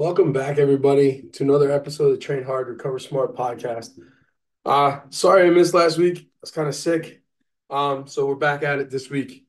[0.00, 3.90] Welcome back, everybody, to another episode of the Train Hard, Recover Smart podcast.
[4.64, 6.20] Uh, sorry I missed last week.
[6.20, 7.20] I was kind of sick.
[7.68, 9.44] Um, so we're back at it this week.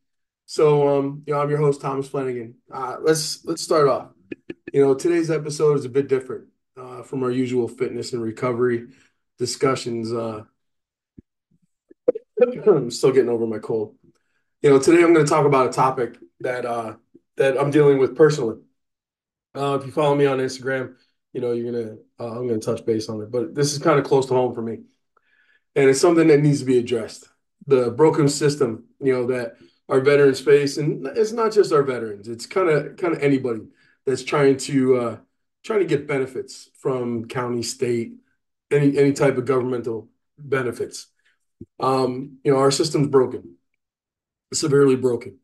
[0.48, 2.55] So, um, you know, I'm your host, Thomas Flanagan.
[2.70, 4.09] Uh, let's let's start off.
[4.73, 8.88] You know, today's episode is a bit different uh, from our usual fitness and recovery
[9.38, 10.12] discussions.
[10.12, 10.43] Uh,
[12.68, 13.95] I'm still getting over my cold.
[14.62, 16.95] You know, today I'm going to talk about a topic that uh,
[17.38, 18.57] that I'm dealing with personally.
[19.55, 20.96] Uh, if you follow me on Instagram,
[21.34, 23.32] you know you're gonna uh, I'm gonna touch base on it.
[23.32, 24.80] But this is kind of close to home for me,
[25.76, 27.27] and it's something that needs to be addressed.
[27.68, 29.55] The broken system, you know, that
[29.90, 32.27] our veterans face, and it's not just our veterans.
[32.27, 33.62] It's kind of kind of anybody
[34.05, 35.18] that's trying to uh,
[35.63, 38.13] trying to get benefits from county, state,
[38.71, 41.08] any any type of governmental benefits.
[41.80, 43.55] Um, you know, our system's broken,
[44.54, 45.40] severely broken,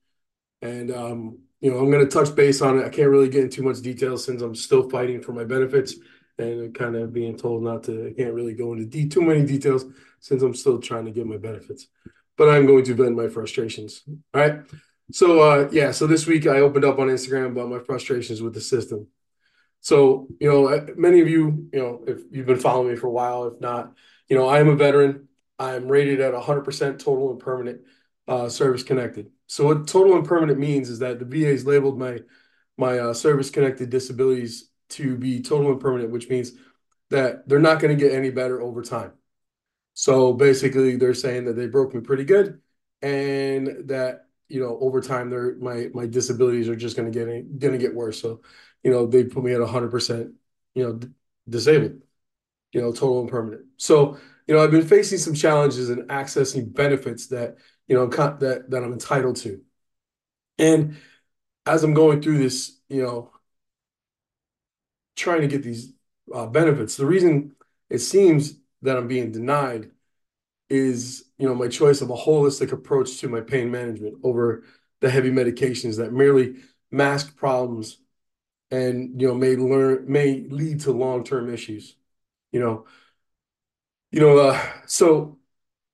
[0.61, 2.85] and um, you know, I'm going to touch base on it.
[2.85, 5.95] I can't really get into much detail since I'm still fighting for my benefits
[6.37, 8.07] and kind of being told not to.
[8.07, 9.85] I can't really go into de- too many details
[10.19, 11.87] since I'm still trying to get my benefits.
[12.37, 14.03] But I'm going to vent my frustrations.
[14.07, 14.59] All right.
[15.11, 18.53] So uh, yeah, so this week I opened up on Instagram about my frustrations with
[18.53, 19.07] the system.
[19.79, 23.11] So you know, many of you, you know, if you've been following me for a
[23.11, 23.93] while, if not,
[24.27, 25.27] you know, I am a veteran.
[25.57, 27.81] I'm rated at 100% total and permanent
[28.27, 29.31] uh, service connected.
[29.47, 32.19] So what total and permanent means is that the VA has labeled my
[32.77, 36.51] my uh, service connected disabilities to be total and permanent, which means
[37.09, 39.13] that they're not going to get any better over time.
[39.93, 42.61] So basically, they're saying that they broke me pretty good,
[43.01, 47.59] and that you know over time, their my my disabilities are just going to get
[47.59, 48.21] going to get worse.
[48.21, 48.41] So,
[48.83, 50.33] you know, they put me at hundred percent,
[50.75, 50.99] you know,
[51.49, 52.01] disabled,
[52.73, 53.65] you know, total and permanent.
[53.77, 57.57] So, you know, I've been facing some challenges in accessing benefits that
[57.87, 59.61] you know, that that I'm entitled to.
[60.57, 60.97] And
[61.65, 63.31] as I'm going through this, you know,
[65.15, 65.93] trying to get these
[66.33, 67.55] uh, benefits, the reason
[67.89, 69.91] it seems that I'm being denied
[70.69, 74.63] is, you know, my choice of a holistic approach to my pain management over
[75.01, 76.57] the heavy medications that merely
[76.91, 77.99] mask problems
[78.71, 81.95] and you know may learn may lead to long-term issues
[82.51, 82.85] you know
[84.11, 85.36] you know uh, so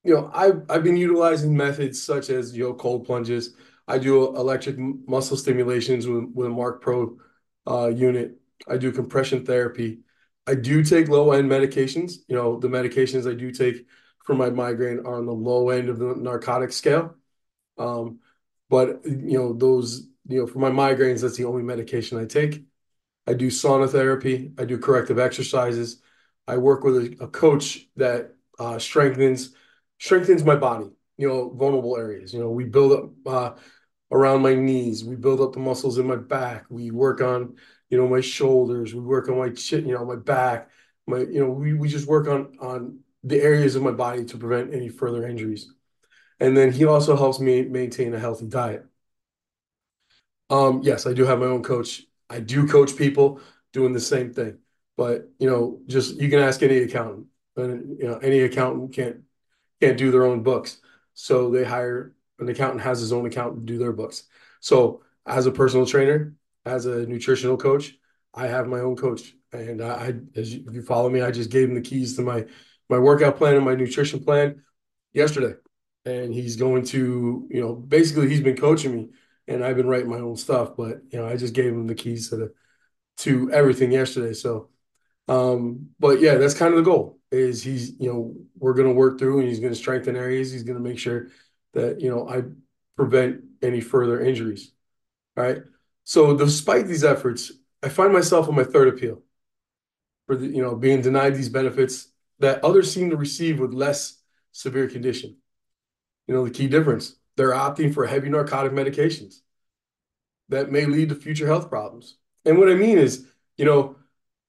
[0.03, 3.56] you know, I've I've been utilizing methods such as you know cold plunges.
[3.88, 7.18] I do electric muscle stimulations with, with a Marc Pro
[7.68, 8.36] uh, unit.
[8.68, 10.00] I do compression therapy.
[10.47, 12.18] I do take low end medications.
[12.28, 13.86] You know, the medications I do take
[14.25, 17.16] for my migraine are on the low end of the narcotic scale.
[17.78, 18.19] Um,
[18.69, 22.63] but you know, those you know for my migraines, that's the only medication I take.
[23.25, 24.52] I do sauna therapy.
[24.58, 26.02] I do corrective exercises.
[26.46, 29.56] I work with a, a coach that uh, strengthens
[30.03, 32.34] strengthens my body, you know, vulnerable areas.
[32.34, 33.59] You know, we build up uh,
[34.12, 37.56] around my knees, we build up the muscles in my back, we work on,
[37.90, 40.69] you know, my shoulders, we work on my chin, you know, my back,
[41.08, 44.38] my, you know, we, we just work on on the areas of my body to
[44.38, 45.72] prevent any further injuries.
[46.42, 48.86] And then he also helps me maintain a healthy diet.
[50.50, 52.02] Um, yes, I do have my own coach.
[52.30, 53.40] I do coach people
[53.72, 54.58] doing the same thing.
[54.97, 59.24] But you know, just you can ask any accountant, and you know, any accountant can't
[59.84, 60.78] can't do their own books.
[61.14, 64.24] So they hire an accountant has his own accountant to do their books.
[64.60, 66.36] So as a personal trainer,
[66.66, 67.96] as a nutritional coach,
[68.34, 69.34] I have my own coach.
[69.52, 72.22] And I, as you, if you follow me, I just gave him the keys to
[72.22, 72.46] my
[72.90, 74.64] my workout plan and my nutrition plan
[75.14, 75.56] yesterday.
[76.06, 79.10] And he's going to, you know, basically he's been coaching me
[79.48, 81.96] and I've been writing my own stuff, but you know, I just gave him the
[81.96, 82.54] keys to the
[83.18, 84.34] to everything yesterday.
[84.34, 84.70] So
[85.28, 88.94] um, but yeah, that's kind of the goal is he's, you know, we're going to
[88.94, 90.52] work through and he's going to strengthen areas.
[90.52, 91.30] He's going to make sure
[91.74, 92.44] that, you know, I
[92.96, 94.72] prevent any further injuries.
[95.36, 95.64] All right.
[96.04, 97.52] So despite these efforts,
[97.82, 99.22] I find myself on my third appeal
[100.28, 102.10] for the, you know, being denied these benefits
[102.40, 104.22] that others seem to receive with less
[104.52, 105.38] severe condition.
[106.28, 109.40] You know, the key difference, they're opting for heavy narcotic medications
[110.50, 112.18] that may lead to future health problems.
[112.46, 113.26] And what I mean is,
[113.58, 113.96] you know,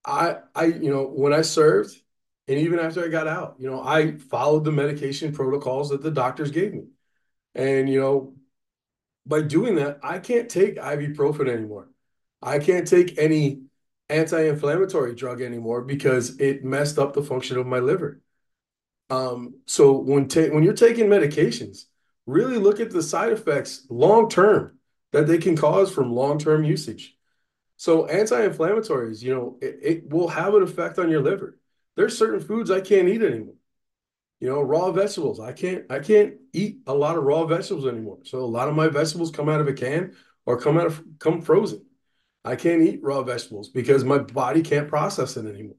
[0.05, 1.95] I I you know when I served
[2.47, 6.11] and even after I got out, you know, I followed the medication protocols that the
[6.11, 6.89] doctors gave me.
[7.55, 8.35] And you know,
[9.27, 11.89] by doing that, I can't take ibuprofen anymore.
[12.43, 13.63] I can't take any
[14.11, 18.21] anti-inflammatory drug anymore because it messed up the function of my liver.
[19.09, 21.85] Um, so when ta- when you're taking medications,
[22.27, 24.79] really look at the side effects long term
[25.13, 27.17] that they can cause from long-term usage.
[27.77, 31.59] So anti-inflammatories, you know, it, it will have an effect on your liver.
[31.97, 33.55] There's certain foods I can't eat anymore.
[34.41, 35.41] You know, raw vegetables.
[35.41, 38.19] I can't I can't eat a lot of raw vegetables anymore.
[38.25, 41.03] So a lot of my vegetables come out of a can or come out of
[41.19, 41.85] come frozen.
[42.45, 45.77] I can't eat raw vegetables because my body can't process it anymore.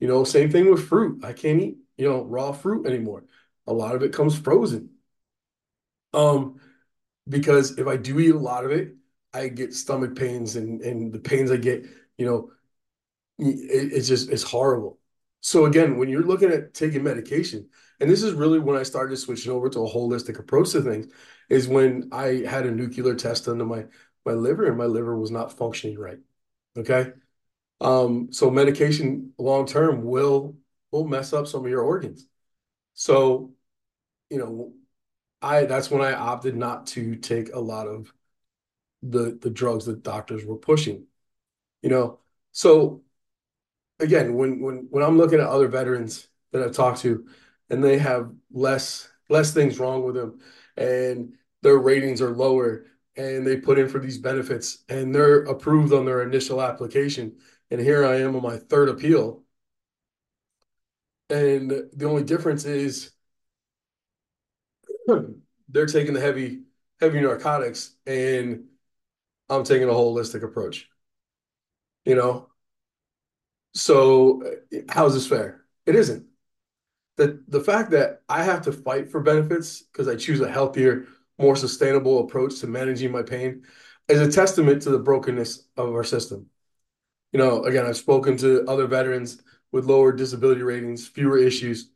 [0.00, 1.24] You know, same thing with fruit.
[1.24, 3.24] I can't eat, you know, raw fruit anymore.
[3.68, 4.90] A lot of it comes frozen.
[6.12, 6.60] Um,
[7.28, 8.94] because if I do eat a lot of it,
[9.34, 11.84] I get stomach pains and and the pains I get,
[12.18, 12.52] you know,
[13.38, 14.98] it, it's just it's horrible.
[15.40, 17.68] So again, when you're looking at taking medication,
[18.00, 21.12] and this is really when I started switching over to a holistic approach to things,
[21.50, 23.86] is when I had a nuclear test under my
[24.24, 26.18] my liver and my liver was not functioning right.
[26.76, 27.12] Okay.
[27.80, 30.56] Um, so medication long term will
[30.90, 32.26] will mess up some of your organs.
[32.94, 33.54] So,
[34.30, 34.74] you know,
[35.42, 38.12] I that's when I opted not to take a lot of
[39.02, 41.06] the the drugs that doctors were pushing.
[41.82, 42.20] You know,
[42.52, 43.02] so
[44.00, 47.26] again, when when when I'm looking at other veterans that I've talked to,
[47.70, 50.40] and they have less less things wrong with them,
[50.76, 55.92] and their ratings are lower, and they put in for these benefits, and they're approved
[55.92, 57.36] on their initial application,
[57.70, 59.42] and here I am on my third appeal,
[61.30, 63.12] and the only difference is
[65.68, 66.62] they're taking the heavy
[67.00, 68.64] heavy narcotics, and
[69.52, 70.88] I'm taking a holistic approach.
[72.04, 72.48] You know,
[73.74, 74.42] so
[74.88, 75.64] how is this fair?
[75.86, 76.26] It isn't.
[77.16, 81.06] The the fact that I have to fight for benefits because I choose a healthier,
[81.38, 83.64] more sustainable approach to managing my pain
[84.08, 86.46] is a testament to the brokenness of our system.
[87.32, 91.90] You know, again, I've spoken to other veterans with lower disability ratings, fewer issues,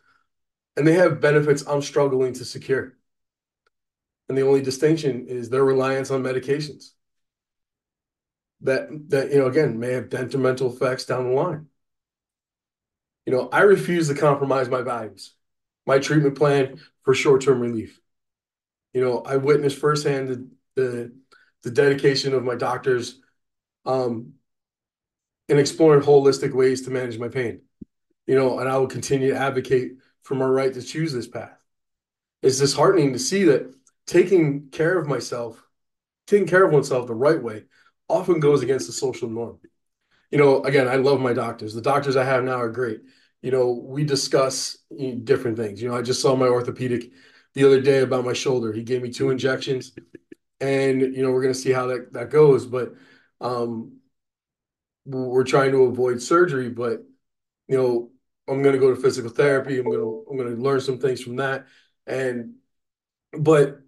[0.76, 2.94] and they have benefits I'm struggling to secure.
[4.28, 6.92] And the only distinction is their reliance on medications
[8.62, 11.66] that that you know again may have detrimental effects down the line.
[13.26, 15.34] You know, I refuse to compromise my values,
[15.86, 18.00] my treatment plan for short-term relief.
[18.94, 21.12] You know, I witnessed firsthand the the,
[21.62, 23.20] the dedication of my doctors
[23.84, 24.34] um,
[25.48, 27.62] in exploring holistic ways to manage my pain.
[28.26, 29.92] You know, and I will continue to advocate
[30.22, 31.56] for my right to choose this path.
[32.42, 33.72] It's disheartening to see that
[34.06, 35.64] taking care of myself,
[36.26, 37.64] taking care of oneself the right way,
[38.08, 39.58] often goes against the social norm.
[40.30, 41.74] You know, again, I love my doctors.
[41.74, 43.00] The doctors I have now are great.
[43.42, 44.78] You know, we discuss
[45.24, 45.80] different things.
[45.80, 47.12] You know, I just saw my orthopedic
[47.54, 48.72] the other day about my shoulder.
[48.72, 49.92] He gave me two injections,
[50.60, 52.66] and you know, we're gonna see how that that goes.
[52.66, 52.94] But
[53.40, 53.98] um,
[55.04, 56.68] we're trying to avoid surgery.
[56.68, 57.04] But
[57.68, 58.10] you know,
[58.48, 59.78] I'm gonna go to physical therapy.
[59.78, 61.66] I'm gonna I'm gonna learn some things from that.
[62.06, 62.54] And
[63.32, 63.80] but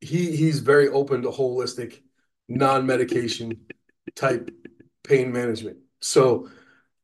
[0.00, 2.02] he he's very open to holistic
[2.48, 3.60] non-medication
[4.14, 4.50] type
[5.04, 5.78] pain management.
[6.00, 6.48] So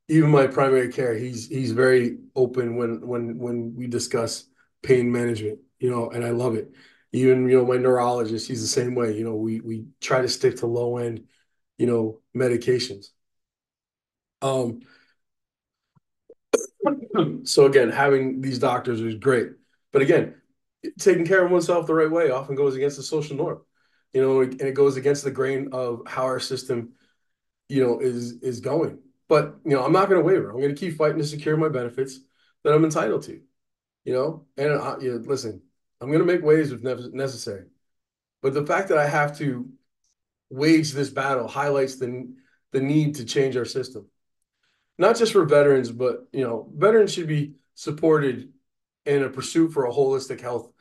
[0.08, 4.46] even my primary care, he's he's very open when when when we discuss
[4.82, 6.72] pain management, you know, and I love it.
[7.12, 9.16] Even you know my neurologist, he's the same way.
[9.16, 11.24] You know, we we try to stick to low end,
[11.78, 13.08] you know, medications.
[14.40, 14.80] Um.
[17.44, 19.48] So again, having these doctors is great,
[19.92, 20.34] but again,
[20.98, 23.60] taking care of oneself the right way often goes against the social norm
[24.12, 26.92] you know, and it goes against the grain of how our system,
[27.68, 28.98] you know, is is going.
[29.28, 30.50] But you know, I'm not going to waver.
[30.50, 32.19] I'm going to keep fighting to secure my benefits
[32.64, 33.40] that I'm entitled to.
[34.04, 35.62] You know, and I, you know, listen,
[36.00, 37.66] I'm going to make waves if necessary.
[38.42, 39.69] But the fact that I have to
[40.50, 42.34] wage this battle highlights the
[42.72, 44.06] the need to change our system,
[44.98, 48.52] not just for veterans, but you know, veterans should be supported
[49.06, 50.71] in a pursuit for a holistic health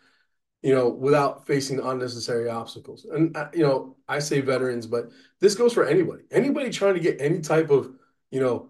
[0.62, 3.06] you know, without facing unnecessary obstacles.
[3.06, 6.24] And, uh, you know, I say veterans, but this goes for anybody.
[6.32, 7.92] Anybody trying to get any type of,
[8.30, 8.70] you know,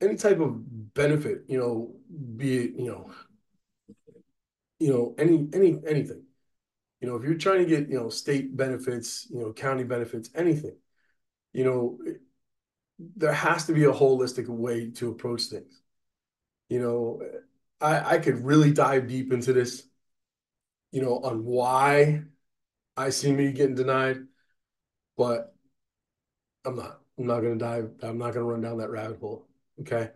[0.00, 1.94] any type of benefit, you know,
[2.36, 3.10] be it, you know,
[4.78, 6.22] you know, any any anything.
[7.00, 10.30] You know, if you're trying to get, you know, state benefits, you know, county benefits,
[10.34, 10.76] anything,
[11.52, 11.98] you know,
[13.16, 15.82] there has to be a holistic way to approach things.
[16.68, 17.22] You know,
[17.80, 19.89] I I could really dive deep into this
[20.92, 22.22] you know, on why
[22.96, 24.18] I see me getting denied,
[25.16, 25.54] but
[26.64, 27.00] I'm not.
[27.18, 27.90] I'm not gonna dive.
[28.02, 29.46] I'm not gonna run down that rabbit hole.
[29.80, 30.10] Okay.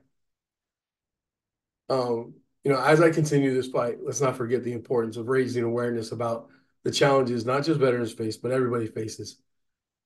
[1.90, 5.64] Um, you know, as I continue this fight, let's not forget the importance of raising
[5.64, 6.48] awareness about
[6.82, 9.38] the challenges not just veterans face, but everybody faces.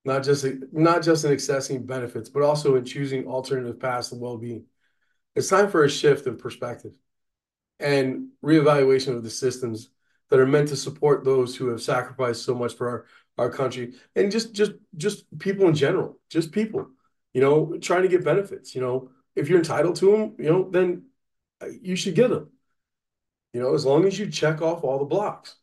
[0.05, 4.65] Not just not just in accessing benefits, but also in choosing alternative paths to well-being.
[5.37, 6.95] It's time for a shift in perspective
[7.79, 9.91] and reevaluation of the systems
[10.31, 13.07] that are meant to support those who have sacrificed so much for our,
[13.39, 13.95] our country.
[14.17, 16.89] And just just just people in general just people
[17.35, 19.11] you know trying to get benefits you know.
[19.37, 21.05] If you're entitled to them you know then
[21.63, 22.51] uh, you should get them
[23.53, 25.57] you know as long as you check off all the blocks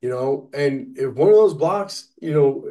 [0.00, 0.50] you know.
[0.52, 2.70] And if one of those blocks you know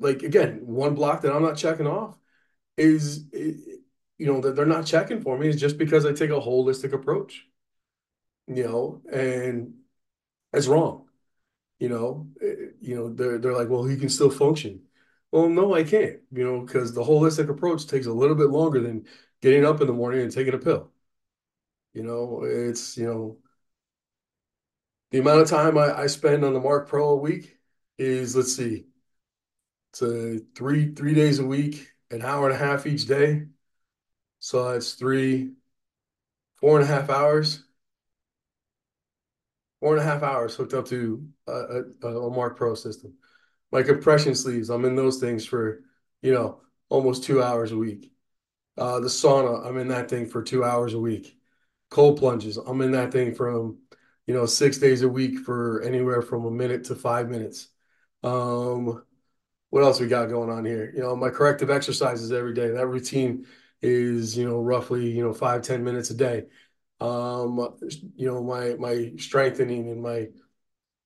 [0.00, 2.16] like again, one block that I'm not checking off
[2.76, 6.40] is, you know, that they're not checking for me is just because I take a
[6.40, 7.46] holistic approach,
[8.56, 9.74] you know, and
[10.52, 11.08] that's wrong.
[11.80, 14.82] You know, eh, you know, they're they're like, well, he can still function.
[15.32, 18.80] Well, no, I can't, you know, because the holistic approach takes a little bit longer
[18.80, 19.06] than
[19.42, 20.92] getting up in the morning and taking a pill.
[21.92, 23.38] You know, it's, you know,
[25.10, 27.58] the amount of time I, I spend on the Marc Pro a week
[27.98, 28.86] is, let's see,
[29.90, 33.46] it's a three three days a week, an hour and a half each day.
[34.40, 35.52] So that's three,
[36.60, 37.64] four and a half hours.
[39.80, 43.14] Four and a half hours hooked up to a, a, a Marc Pro system.
[43.72, 45.82] My compression sleeves, I'm in those things for,
[46.22, 48.12] you know, almost two hours a week.
[48.76, 51.36] Uh, the sauna, I'm in that thing for two hours a week.
[51.88, 53.78] Cold plunges, I'm in that thing from,
[54.26, 57.68] you know, six days a week for anywhere from a minute to five minutes.
[58.22, 59.02] Um,
[59.70, 60.92] what else we got going on here?
[60.94, 62.70] You know, my corrective exercises every day.
[62.70, 63.46] That routine
[63.80, 66.46] is, you know, roughly, you know, five ten minutes a day.
[67.00, 67.76] Um,
[68.16, 70.28] you know, my my strengthening and my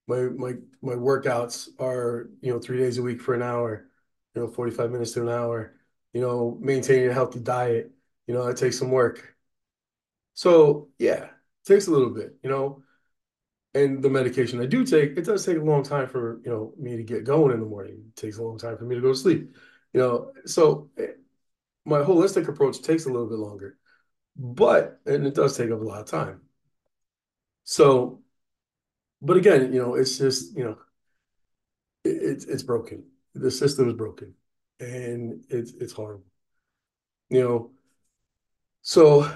[0.06, 3.88] my my my workouts are, you know, three days a week for an hour,
[4.34, 5.74] you know, 45 minutes to an hour.
[6.12, 7.92] You know, maintaining a healthy diet,
[8.26, 9.34] you know, it takes some work.
[10.34, 11.28] So yeah,
[11.64, 12.82] takes a little bit, you know
[13.74, 16.72] and the medication I do take, it does take a long time for you know
[16.78, 18.04] me to get going in the morning.
[18.08, 19.54] It takes a long time for me to go to sleep.
[19.92, 21.12] You know, so eh,
[21.84, 23.78] my holistic approach takes a little bit longer,
[24.36, 26.40] but and it does take up a lot of time.
[27.64, 28.22] So,
[29.22, 30.78] but again, you know, it's just you know,
[32.04, 33.04] it, it's it's broken.
[33.34, 34.34] The system is broken,
[34.80, 36.24] and it's it's horrible.
[37.30, 37.70] You know,
[38.82, 39.28] so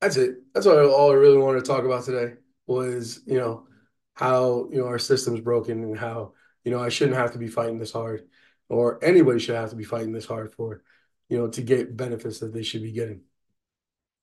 [0.00, 0.36] that's it.
[0.54, 2.34] That's all, all I really wanted to talk about today
[2.66, 3.66] was, you know,
[4.14, 7.48] how, you know, our system's broken and how, you know, I shouldn't have to be
[7.48, 8.28] fighting this hard
[8.68, 10.82] or anybody should have to be fighting this hard for,
[11.28, 13.22] you know, to get benefits that they should be getting.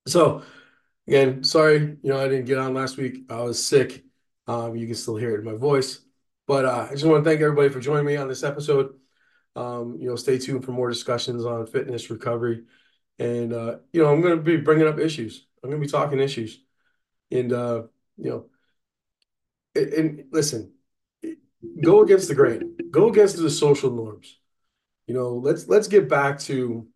[0.08, 0.44] So
[1.08, 3.26] again, sorry, you know, I didn't get on last week.
[3.30, 4.04] I was sick.
[4.48, 6.02] Um, you can still hear it in my voice.
[6.48, 8.96] But uh, I just want to thank everybody for joining me on this episode.
[9.56, 12.64] Um, you know, stay tuned for more discussions on fitness recovery.
[13.20, 15.46] And, uh, you know, I'm going to be bringing up issues.
[15.64, 16.60] I'm going to be talking issues.
[17.32, 17.84] And, uh,
[18.18, 18.46] you know,
[19.76, 20.74] and, and listen,
[21.82, 24.38] go against the grain, go against the social norms.
[25.08, 26.88] You know, let's let's get back to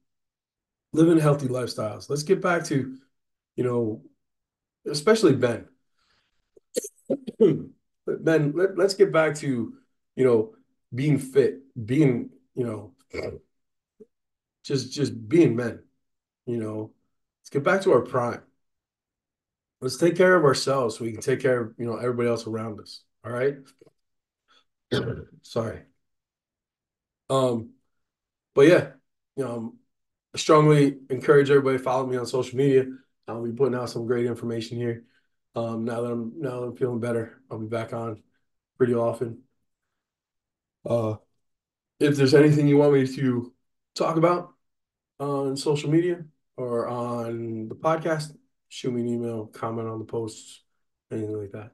[0.94, 2.10] living healthy lifestyles.
[2.10, 2.98] Let's get back to,
[3.56, 4.02] you know,
[4.90, 5.68] especially Ben.
[8.06, 9.74] Ben, let, let's get back to,
[10.16, 10.54] you know,
[10.94, 12.94] being fit, being, you know,
[14.64, 15.80] just just being men.
[16.46, 16.92] You know,
[17.42, 18.42] let's get back to our prime
[19.84, 22.48] let's take care of ourselves so we can take care of you know everybody else
[22.48, 23.58] around us all right
[25.42, 25.82] sorry
[27.30, 27.72] um
[28.56, 28.92] but yeah
[29.36, 29.83] you know I
[30.36, 32.86] strongly encourage everybody follow me on social media
[33.28, 35.04] i'll be putting out some great information here
[35.56, 38.22] um now that i'm now that i'm feeling better i'll be back on
[38.78, 39.40] pretty often
[40.90, 41.16] uh
[42.00, 43.54] if there's anything you want me to
[43.96, 44.54] talk about
[45.20, 46.26] on social media
[46.58, 48.34] or on the podcast
[48.74, 50.62] shoot me an email, comment on the posts,
[51.12, 51.72] anything like that.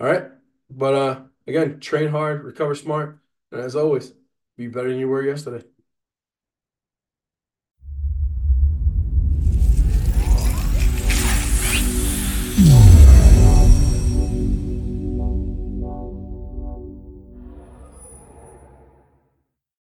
[0.00, 0.24] All right.
[0.68, 3.20] But uh again, train hard, recover smart,
[3.52, 4.12] and as always,
[4.56, 5.64] be better than you were yesterday.